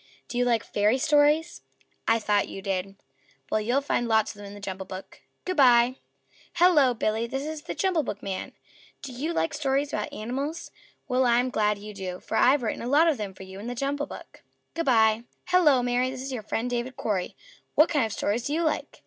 [0.27, 1.61] Do you like Fairy Stories?
[2.07, 2.95] I thought you did.
[3.51, 5.21] Well, you'll find lots of them in the JUMBLE BOOK.
[5.45, 5.97] Good by."
[6.53, 8.53] "Hello, Billy." "This is the JUMBLE BOOKman.
[9.03, 10.71] Do you like stories about animals?
[11.07, 13.67] Well, I'm glad you do, for I've written a lot of them for you in
[13.67, 14.41] the JUMBLE BOOK.
[14.73, 17.35] Good by." "Hello, Mary!" "This is your friend David Cory.
[17.75, 18.99] What kind of stories do you like?